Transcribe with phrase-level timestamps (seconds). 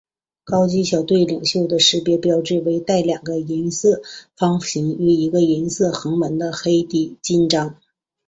[0.43, 4.01] 高级小队领袖的识别标记为带两个银色
[4.35, 7.79] 方形与一条银色横纹的黑底襟章。